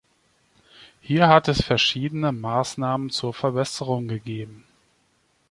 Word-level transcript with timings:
Hier 0.99 1.27
hat 1.27 1.47
es 1.47 1.61
verschiedene 1.63 2.31
Maßnahmen 2.31 3.11
zur 3.11 3.35
Verbesserung 3.35 4.07
gegeben. 4.07 4.63